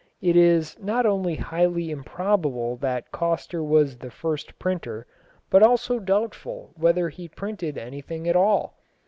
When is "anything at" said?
7.77-8.35